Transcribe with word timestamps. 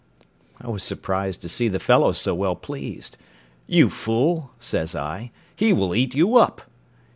I 0.59 0.67
was 0.67 0.83
surprised 0.83 1.43
to 1.43 1.47
see 1.47 1.67
the 1.67 1.77
fellow 1.79 2.11
so 2.11 2.33
well 2.33 2.55
pleased. 2.55 3.17
"You 3.67 3.91
fool," 3.91 4.49
says 4.59 4.95
I, 4.95 5.29
"he 5.55 5.73
will 5.73 5.93
eat 5.93 6.15
you 6.15 6.37
up." 6.37 6.63